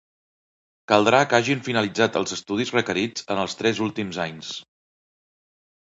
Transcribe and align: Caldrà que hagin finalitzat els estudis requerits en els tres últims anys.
Caldrà 0.91 1.19
que 1.33 1.37
hagin 1.39 1.61
finalitzat 1.67 2.19
els 2.23 2.35
estudis 2.39 2.73
requerits 2.79 3.29
en 3.35 3.45
els 3.45 3.61
tres 3.63 3.85
últims 3.89 4.23
anys. 4.29 4.53